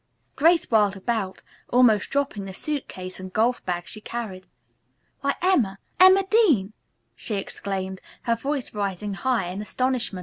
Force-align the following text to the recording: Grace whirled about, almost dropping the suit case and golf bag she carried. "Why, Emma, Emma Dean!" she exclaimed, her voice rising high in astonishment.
Grace 0.35 0.65
whirled 0.71 0.97
about, 0.97 1.43
almost 1.69 2.09
dropping 2.09 2.45
the 2.45 2.55
suit 2.55 2.87
case 2.87 3.19
and 3.19 3.31
golf 3.33 3.63
bag 3.67 3.85
she 3.85 4.01
carried. 4.01 4.47
"Why, 5.19 5.35
Emma, 5.43 5.77
Emma 5.99 6.23
Dean!" 6.27 6.73
she 7.15 7.35
exclaimed, 7.35 8.01
her 8.23 8.35
voice 8.35 8.73
rising 8.73 9.13
high 9.13 9.49
in 9.49 9.61
astonishment. 9.61 10.19